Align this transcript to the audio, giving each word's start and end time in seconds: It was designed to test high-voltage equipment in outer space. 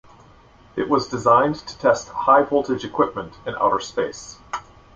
It 0.75 0.89
was 0.89 1.07
designed 1.09 1.57
to 1.57 1.77
test 1.77 2.07
high-voltage 2.09 2.83
equipment 2.83 3.35
in 3.45 3.53
outer 3.53 3.79
space. 3.79 4.39